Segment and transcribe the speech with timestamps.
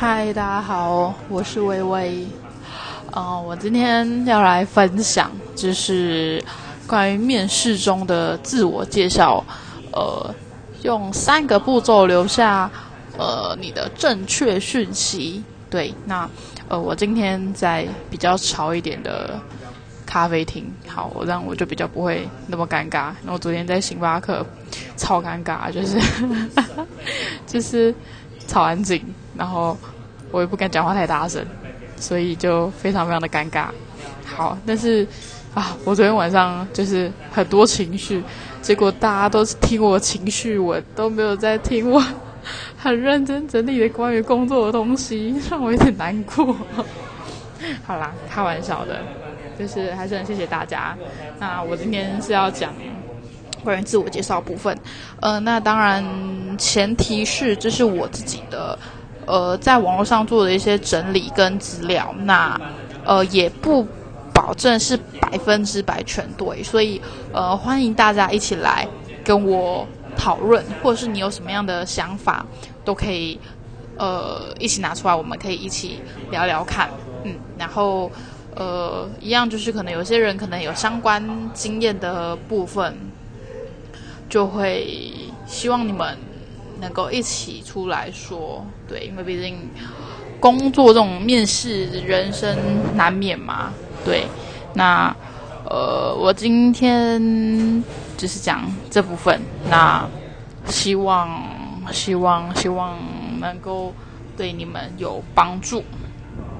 [0.00, 2.24] 嗨，大家好，我是微微。
[3.16, 6.40] 嗯，我今天要来分享，就是
[6.86, 9.42] 关于面试中的自我介绍。
[9.92, 10.32] 呃，
[10.82, 12.70] 用三个步骤留下
[13.18, 15.42] 呃你的正确讯息。
[15.68, 16.30] 对，那
[16.68, 19.36] 呃，我今天在比较潮一点的
[20.06, 23.10] 咖啡厅，好，我这样我就比较不会那么尴尬。
[23.24, 24.46] 那我昨天在星巴克
[24.96, 26.00] 超尴尬，就是
[27.48, 27.92] 就是
[28.46, 29.02] 超安静，
[29.38, 29.74] 然后
[30.30, 31.42] 我也不敢讲话太大声，
[31.96, 33.68] 所以就非常非常的尴尬。
[34.26, 35.06] 好，但是
[35.54, 38.22] 啊，我昨天晚上就是很多情绪，
[38.60, 42.02] 结果大家都是听我情绪，我都没有在听我。
[42.76, 46.56] 很认真整理的关于工作的东西，让我有点难过。
[47.84, 49.00] 好啦，开玩笑的，
[49.58, 50.96] 就是还是很谢谢大家。
[51.38, 52.72] 那我今天是要讲
[53.64, 54.78] 关于自我介绍部分。
[55.20, 56.04] 呃，那当然
[56.56, 58.78] 前提是这是我自己的，
[59.28, 62.14] 呃，在网络上做的一些整理跟资料。
[62.24, 62.58] 那
[63.04, 63.86] 呃，也不
[64.32, 67.00] 保证是百分之百全对，所以
[67.32, 68.88] 呃，欢迎大家一起来
[69.22, 69.86] 跟我。
[70.20, 72.44] 讨论，或者是你有什么样的想法，
[72.84, 73.38] 都可以，
[73.96, 76.00] 呃，一起拿出来，我们可以一起
[76.32, 76.90] 聊聊看，
[77.22, 78.10] 嗯，然后，
[78.56, 82.98] 呃，一样就是可能有些人可能有相关经验的部分，
[84.28, 85.14] 就会
[85.46, 86.18] 希望你们
[86.80, 89.58] 能够一起出来说，对，因为毕竟
[90.40, 92.56] 工作这种面试，人生
[92.96, 93.72] 难免嘛，
[94.04, 94.26] 对，
[94.74, 95.14] 那。
[95.70, 97.84] 呃，我今天
[98.16, 100.08] 就是讲这部分，那
[100.66, 101.28] 希望
[101.92, 102.96] 希望希望
[103.38, 103.92] 能够
[104.34, 105.84] 对你们有帮助。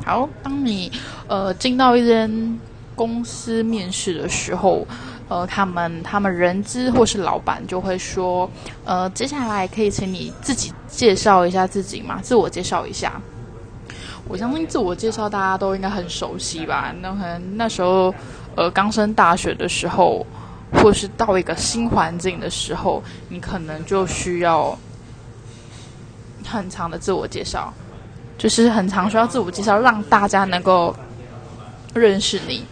[0.04, 0.92] 好，当你
[1.26, 2.60] 呃进到一间
[2.94, 4.86] 公司面试的时候，
[5.28, 8.50] 呃，他们他们人资或是老板就会说，
[8.84, 12.18] 呃，接下来可以请你自己介绍一下自己吗？
[12.22, 13.20] 自我介绍一下。
[14.26, 16.92] 我相信自我介绍大家都应该很熟悉吧？
[17.00, 18.14] 那可能那时候。
[18.56, 20.26] 呃，刚升大学的时候，
[20.72, 24.76] 或是到一个新环境的时候，你可能就需要
[26.44, 27.72] 很长的自我介绍，
[28.36, 30.92] 就是很长需要自我介绍，让大家能够
[31.94, 32.64] 认识你。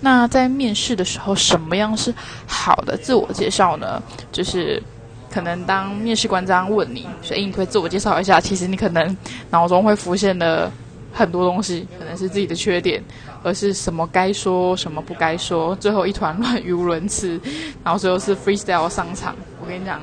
[0.00, 2.12] 那在面试的时候，什么样是
[2.46, 4.02] 好的自我介绍呢？
[4.32, 4.82] 就是
[5.30, 9.16] 可能当面试官这样问你，所以你会自我介绍一下，其实你可能
[9.50, 10.70] 脑中会浮现的
[11.12, 13.02] 很多东西，可能是自己的缺点。
[13.42, 17.40] 而是什么该说什么不该说，最后一团乱，语无伦次，
[17.82, 19.34] 然后最后是 freestyle 上场。
[19.58, 19.98] 我跟你讲，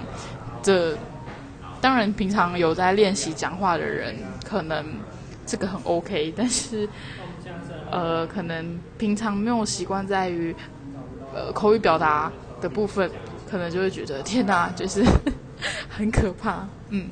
[0.64, 0.98] 这
[1.80, 4.84] 当然平常有在练习讲话的人，可能
[5.46, 6.90] 这个很 OK，但是
[7.92, 10.56] 呃，可能平常没有习惯在于
[11.34, 12.32] 呃口语表达
[12.62, 13.10] 的部分，
[13.50, 15.04] 可能就会觉得天哪，就是
[15.90, 16.68] 很可怕。
[16.90, 17.10] 嗯，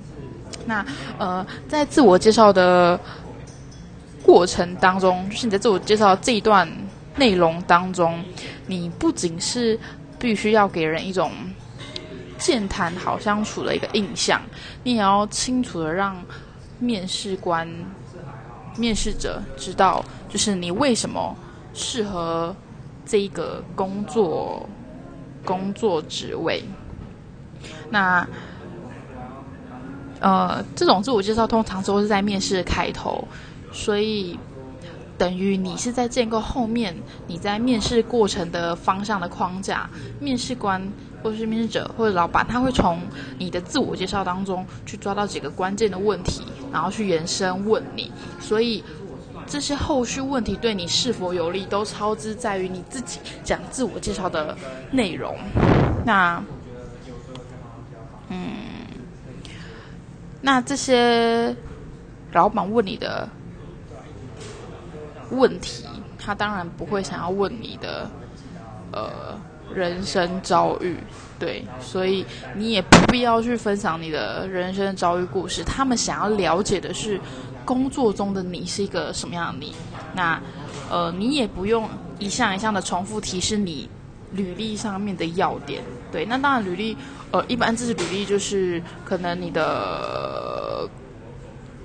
[0.66, 0.86] 那
[1.18, 3.00] 呃，在自我介绍的。
[4.26, 6.68] 过程当中，就是你在自我介绍这一段
[7.16, 8.26] 内容当中，
[8.66, 9.80] 你不仅是
[10.18, 11.32] 必须要给人一种
[12.36, 14.42] 健谈好相处的一个印象，
[14.82, 16.20] 你也要清楚的让
[16.80, 17.70] 面试官、
[18.78, 21.36] 面试者知道，就是你为什么
[21.74, 22.56] 适合
[23.06, 24.68] 这一个工作
[25.44, 26.64] 工作职位。
[27.90, 28.28] 那
[30.20, 33.28] 呃，这种自我介绍通常都是在面试开头。
[33.72, 34.40] 所以，
[35.18, 36.96] 等于你是在建构后面
[37.28, 39.90] 你在面试过程的方向的框架。
[40.20, 40.82] 面试官
[41.22, 43.02] 或者是面试者或者老板，他会从
[43.38, 46.44] 你的自我介绍当中去抓到几个关键的问题，
[46.76, 48.12] 然后去延伸问你。
[48.42, 48.84] 所以，
[49.48, 54.58] 这些后续问题对你是否有利，都超之在于你自己讲自我介绍的
[54.92, 55.38] 内容。
[56.06, 56.44] 那，
[58.28, 58.48] 嗯，
[60.42, 61.56] 那这些
[62.34, 63.26] 老板问你的。
[65.32, 65.86] 问题，
[66.20, 68.08] 他当然不会想要问你的，
[68.92, 69.36] 呃，
[69.74, 70.98] 人生遭遇，
[71.40, 75.64] 对，所以你也不必要去分享你的人生遭遇故事。
[75.64, 77.20] 他们想要了解的是
[77.64, 79.74] 工作中的你是一个什么样的你。
[80.14, 80.42] 那，
[80.90, 81.90] 呃，你也不用
[82.20, 83.90] 一项一项的重复提示你
[84.32, 85.84] 履历上面的要点。
[86.12, 86.98] 对，那当然履历，
[87.32, 90.90] 呃，一般这是履历，就是可能你的。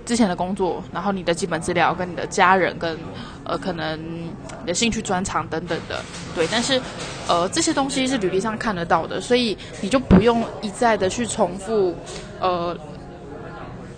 [0.06, 2.98] 之前的工作，然后你的基本资料，跟你的家人，跟
[3.44, 6.02] 呃，可能你的兴趣专长等等的，
[6.34, 6.48] 对。
[6.50, 6.82] 但是，
[7.30, 11.94] 呃，这些东西是履历上看得到的，所以你就不用一再的去重复，
[12.40, 12.76] 呃，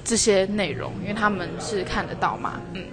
[0.05, 2.61] 这些内容，因为他们是看得到嘛。
[2.75, 2.85] 嗯。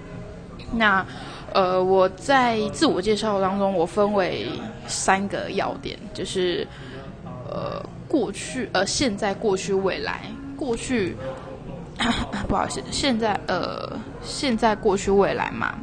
[0.71, 1.05] 那，
[1.51, 4.47] 呃，我在自我介绍当中，我分为
[4.87, 6.65] 三个要点，就是，
[7.49, 10.21] 呃，过去、呃，现在、过去、未来。
[10.55, 11.17] 过去。
[12.47, 13.91] 不好意思，现在呃，
[14.23, 15.75] 现在、过去、未来嘛。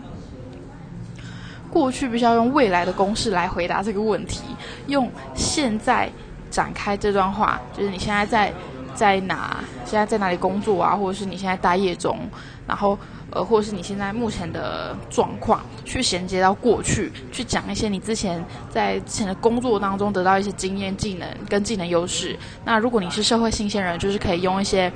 [1.76, 4.40] 过去必须要用未来的公式来回答这个问题，
[4.86, 6.10] 用现在
[6.50, 8.50] 展开这段话，就是你现在在
[8.94, 12.18] 在哪，现在在哪里工作啊，或者是你现在待业中，
[12.66, 12.98] 然后
[13.30, 22.34] 呃，或者是你现在目前的状况，去衔接到过去，去讲一些你之前在之前的工作当中得到一些经验、技能跟技能优势。
[22.64, 24.90] 那如果你是社会新鲜人，就是可以用一些。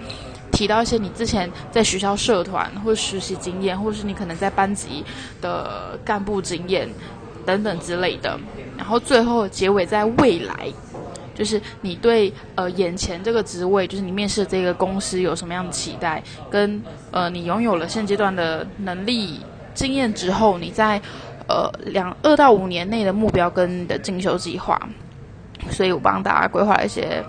[0.50, 5.04] 提到一些你之前在学校社团或实习经验，或者是你可能在班级
[5.40, 6.88] 的干部经验
[7.46, 8.38] 等等之类的。
[8.76, 10.54] 然后最后结尾在未来，
[11.34, 19.40] 就是你对呃眼前这个职位，就是你面试这个公司有什么样的期待，跟呃你拥有了现阶段的能力
[19.74, 21.00] 经验之后，你在
[21.48, 24.80] 呃两二到五年内的目标跟你的进修计划。
[25.70, 27.24] 所以我帮大家规划一些。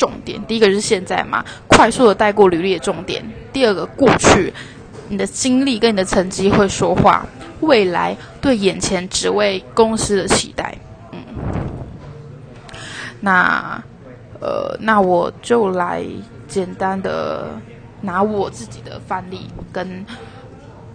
[0.00, 3.22] 重点，第一个就是现在嘛，快速的带过履历的重点。
[3.52, 4.50] 第二个，过去
[5.10, 7.26] 你的经历跟你的成绩会说话，
[7.60, 10.74] 未来对眼前职位公司的期待。
[11.12, 11.18] 嗯，
[13.20, 13.84] 那
[14.40, 16.02] 呃，那我就来
[16.48, 17.50] 简单的
[18.00, 20.02] 拿我自己的范例跟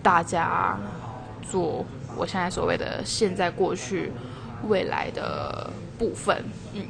[0.01, 0.75] 大家
[1.48, 1.86] 做
[2.18, 4.12] 我现在所谓的现在、过去、
[4.68, 5.69] 未来的
[6.00, 6.44] 部分。
[6.74, 6.81] 嗯。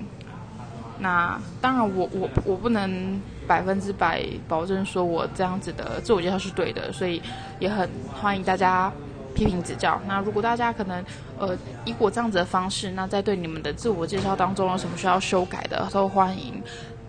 [1.00, 7.22] 那当然，我我我不能百分之百保证说我这样子的自我介绍是对的，所以
[7.60, 8.92] 也很欢迎大家
[9.34, 10.00] 批评指教。
[10.08, 11.04] 那如果大家可能
[11.38, 16.62] 呃以我这样子的方式，那在对你们的自我介绍当中有什么需要修改的，都欢迎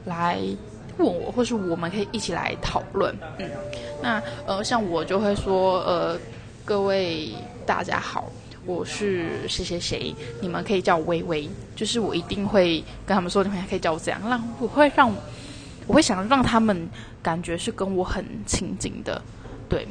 [0.04, 0.40] 来
[0.98, 3.16] 问我，或是我们可以一起来讨论。
[3.38, 3.48] 嗯，
[4.02, 6.18] 那呃像我就会说呃
[6.64, 7.32] 各位
[7.64, 8.30] 大家好。
[8.66, 15.08] 我是谁谁谁，你们可以叫我微微，就是我一定会跟他们说，你们可以叫我这样，让我会让
[15.86, 16.88] 我会想让他们
[17.22, 19.22] 感觉是跟我很亲近的，
[19.68, 19.86] 对。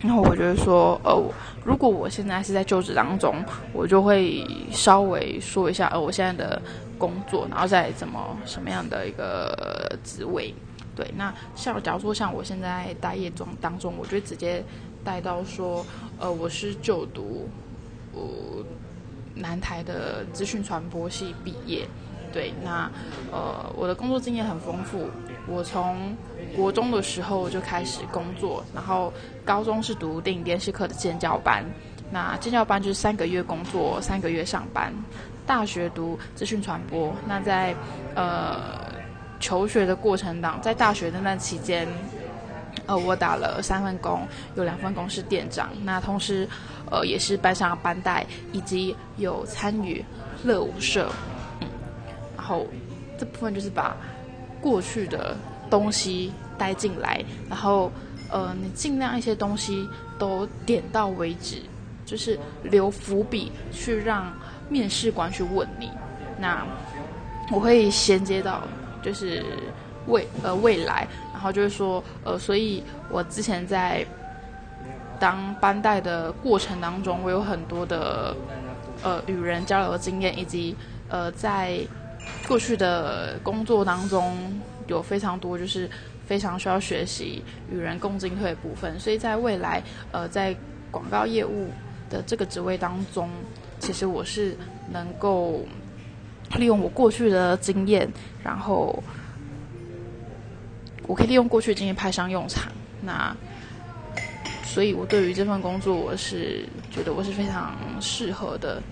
[0.00, 1.18] 然后我觉得说，呃，
[1.64, 3.42] 如果我现在是在就职当中，
[3.72, 6.60] 我就会稍微说一下，呃，我现在的
[6.98, 10.52] 工作，然后再怎么什么样的一个职位，
[10.96, 11.08] 对。
[11.16, 14.62] 那像假如说像我现在待业中当中，我就直接
[15.02, 15.86] 带到说，
[16.18, 17.48] 呃，我是就读。
[18.14, 18.64] 我
[19.34, 21.86] 南台的资讯传播系毕业，
[22.32, 22.90] 对，那
[23.32, 25.08] 呃我的工作经验很丰富。
[25.46, 26.16] 我从
[26.56, 29.12] 国中的时候就开始工作，然后
[29.44, 31.64] 高中是读电影电视课的建教班，
[32.10, 34.92] 那建教班就是三个月工作，三个月上班。
[35.46, 37.74] 大学读资讯传播，那在
[38.14, 38.90] 呃
[39.40, 41.86] 求学的过程当，在大学的那期间。
[42.86, 44.26] 呃，我打了三份工，
[44.56, 46.48] 有两份工是店长，那同时，
[46.90, 50.04] 呃，也是班上班带，以及有参与
[50.42, 51.10] 乐舞社，
[51.60, 51.68] 嗯，
[52.36, 52.66] 然后
[53.18, 53.96] 这部分就是把
[54.60, 55.34] 过去的
[55.70, 57.90] 东西带进来，然后，
[58.30, 59.88] 呃，你尽量一些东西
[60.18, 61.62] 都点到为止，
[62.04, 64.30] 就是留伏笔去让
[64.68, 65.90] 面试官去问你，
[66.38, 66.66] 那
[67.50, 68.62] 我会衔接到
[69.02, 69.42] 就是
[70.06, 71.08] 未呃未来。
[71.44, 74.02] 然后就是说，呃，所以我之前在
[75.20, 78.34] 当班带的过程当中，我有很多的
[79.02, 80.74] 呃与人交流的经验，以及
[81.10, 81.78] 呃在
[82.48, 85.86] 过去的工作当中有非常多就是
[86.24, 88.98] 非常需要学习与人共进退的部分。
[88.98, 89.82] 所以在未来，
[90.12, 90.56] 呃，在
[90.90, 91.68] 广告业务
[92.08, 93.28] 的这个职位当中，
[93.78, 94.56] 其实我是
[94.90, 95.60] 能够
[96.56, 98.10] 利用我过去的经验，
[98.42, 98.98] 然后。
[101.06, 103.36] 我可以利用过去的经验派上用场，那，
[104.64, 108.82] 所以我对于这份工作，我是觉得我是非常适合的，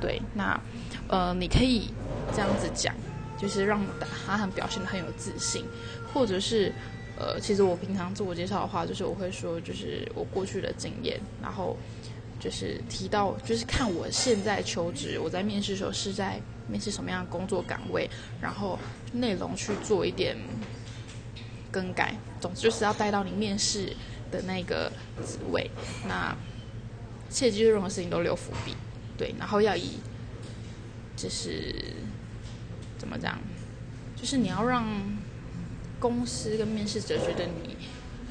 [0.00, 0.60] 对，那，
[1.08, 1.88] 呃，你可以
[2.34, 2.94] 这样子讲，
[3.38, 3.80] 就是让
[4.26, 5.64] 他很表现的很有自信，
[6.12, 6.70] 或者是，
[7.18, 11.74] 呃，其实我平常自我介绍的话，就是我会说，就是我过去的经验，然后
[12.38, 18.78] 就是提到，就是看我现在求职，我在面试的时候是在面试什么样的工作岗位，然后
[19.12, 20.36] 内容去做一点。
[21.74, 23.96] 更改，总之就是要带到你面试
[24.30, 24.92] 的那个
[25.26, 25.68] 职位。
[26.06, 26.32] 那
[27.28, 28.76] 切记，任何事情都留伏笔，
[29.18, 29.34] 对。
[29.36, 29.98] 然后要以，
[31.16, 31.74] 就是
[32.96, 33.40] 怎么讲，
[34.14, 34.86] 就是你要让
[35.98, 37.76] 公司跟面试者觉得你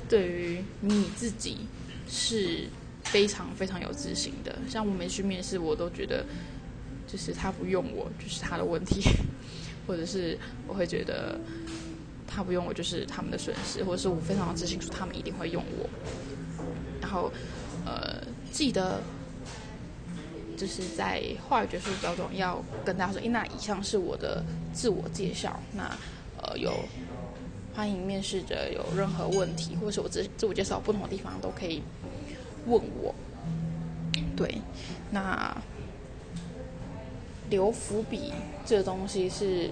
[0.08, 1.68] 对于你自己
[2.08, 2.70] 是
[3.04, 4.58] 非常非常有自信的。
[4.70, 6.26] 像我没去面试，我都觉得
[7.06, 9.02] 就是他不用我，就是他的问题，
[9.86, 11.38] 或者是我会觉得。
[12.34, 15.88] 他不用我就是他们的损失，或者是我非常的自信说他们一定会用我。
[17.00, 17.32] 然后，
[17.86, 18.22] 呃，
[18.52, 19.00] 记得
[20.58, 25.60] 就是在话语结束当中要跟大家说，那以上是我的自我介绍。
[25.74, 25.84] 那
[26.42, 26.74] 呃，有
[27.76, 31.84] 欢迎面试者有任何问题，或者是我自自我介绍不同的地方都可以
[32.66, 33.14] 问我。
[34.36, 34.60] 对，
[35.12, 35.56] 那
[37.50, 38.34] 留伏笔
[38.66, 39.70] 这个东西是，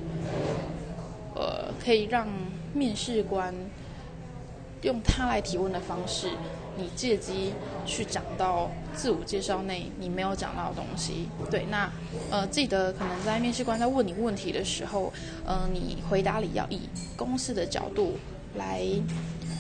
[1.35, 2.27] 呃，可以让
[2.73, 3.53] 面试官
[4.81, 6.29] 用他来提问的方式。
[6.77, 7.51] 你借机
[7.85, 11.91] 去讲到自我介绍内你没有讲到的东西，对，那
[12.31, 15.11] 呃记得可能在面试官在问你问题的时候，
[15.45, 16.79] 呃你回答里要以
[17.17, 18.17] 公司的角度
[18.55, 18.81] 来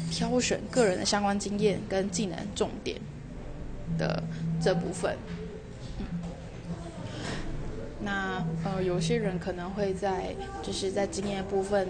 [0.09, 2.97] 挑选个人的相关经验跟技能重点
[3.97, 4.23] 的
[4.61, 5.17] 这部分。
[8.03, 11.87] 那呃有些人可能会在就是在经验部分。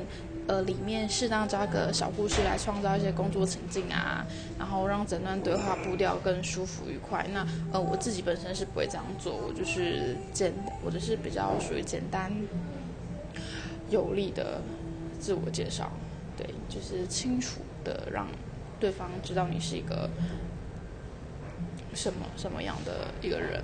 [0.47, 4.25] 呃，里面适当加个小故事来创造一些工作情境啊，
[4.57, 7.25] 然后让整段对话步调更舒服愉快。
[7.31, 10.51] 那呃，我自己本身是不会这样做，我就是简，
[10.83, 12.33] 我就是比较属于简单
[13.89, 14.59] 有力的
[15.19, 15.91] 自我介绍，
[16.35, 18.27] 对，就是清楚的让
[18.79, 20.09] 对方知道你是一个
[21.93, 23.63] 什么什么样的一个人，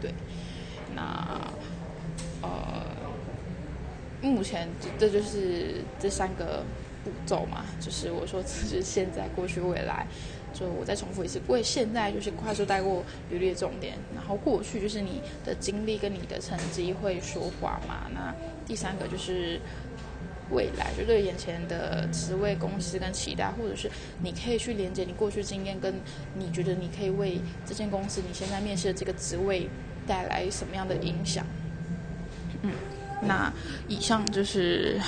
[0.00, 0.12] 对，
[0.98, 2.48] 那呃。
[4.20, 6.64] 目前这这就是这三个
[7.04, 10.04] 步骤嘛，就是我说这是现在、过去、未来，
[10.52, 11.40] 就我再重复一次。
[11.46, 18.10] 为现在就是快速带过履历的重点，然后过去就是你的经历跟你的成绩会说话嘛。
[18.12, 18.34] 那
[18.66, 19.60] 第三个就是
[20.50, 23.88] 未来，就对眼前的职位、公司跟期待，或者是
[24.20, 25.94] 你可以去连接你过去经验，跟
[26.34, 29.68] 你觉得你可以为这间公司你现在面试的这个职位
[30.08, 31.44] 带来什么样的影响？
[32.62, 32.72] 嗯。
[33.20, 33.52] 那
[33.88, 35.00] 以上就是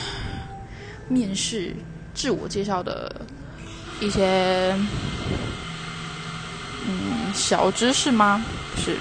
[1.09, 1.75] 面试
[2.13, 3.21] 自我介绍的
[4.01, 4.75] 一些
[6.89, 8.45] 嗯小知识吗？
[8.77, 8.97] 是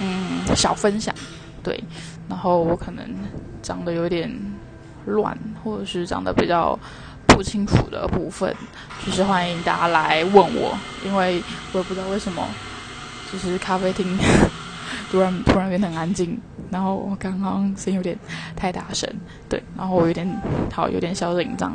[0.00, 1.14] 嗯小分享
[1.62, 1.78] 对，
[2.30, 3.04] 然后我可能
[3.60, 4.30] 讲的有点
[5.04, 6.78] 乱，或者是讲的比较
[7.26, 8.56] 不清楚的部分，
[9.04, 12.48] 就是欢迎大家来问我，因为我也不知道为什么，
[13.30, 14.18] 就是咖啡厅。
[15.10, 16.38] 突然突然变得很安静，
[16.70, 18.18] 然后我刚刚声音有点
[18.54, 19.08] 太大声，
[19.48, 20.28] 对，然后我有点
[20.72, 21.72] 好有点小紧张，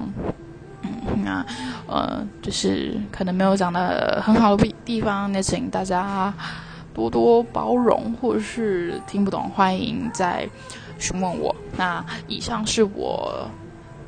[0.83, 1.45] 嗯，那
[1.87, 6.33] 呃就是可能没有讲的很好的地地方，那请大家
[6.93, 10.47] 多多包容，或者是听不懂，欢迎再
[10.99, 11.55] 询问我。
[11.77, 13.47] 那以上是我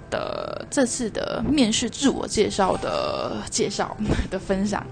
[0.10, 3.95] 的这次的面试自我介绍的介绍
[4.29, 4.86] 的分享，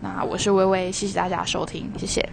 [0.00, 2.26] 那我是微微，谢谢大家收听，谢谢。